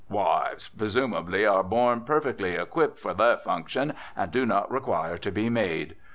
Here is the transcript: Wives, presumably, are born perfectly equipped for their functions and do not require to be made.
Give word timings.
Wives, 0.09 0.67
presumably, 0.69 1.45
are 1.45 1.61
born 1.61 2.01
perfectly 2.01 2.55
equipped 2.55 2.97
for 2.97 3.13
their 3.13 3.37
functions 3.37 3.93
and 4.15 4.31
do 4.31 4.47
not 4.47 4.71
require 4.71 5.19
to 5.19 5.29
be 5.31 5.47
made. 5.47 5.95